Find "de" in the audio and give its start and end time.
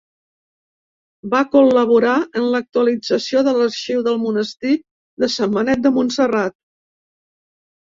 3.49-3.55, 5.27-5.33, 5.87-5.95